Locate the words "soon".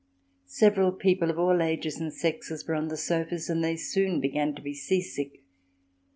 3.75-4.19